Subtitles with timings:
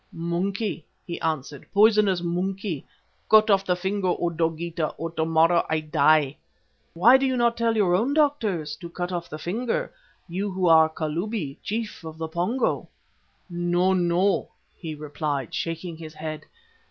[0.11, 2.83] "'Monkey,' he answered, 'poisonous monkey.
[3.29, 6.37] Cut off the finger, O Dogeetah, or tomorrow I die.'
[6.95, 9.93] "'Why do you not tell your own doctors to cut off the finger,
[10.27, 12.89] you who are Kalubi, Chief of the Pongo?'
[13.47, 16.47] "'No, no,' he replied, shaking his head.